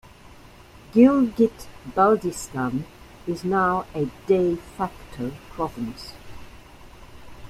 Gilgit-Baltistan 0.93 2.85
is 3.27 3.43
now 3.43 3.85
a 3.93 4.09
"de 4.25 4.55
facto" 4.55 5.31
province. 5.51 6.13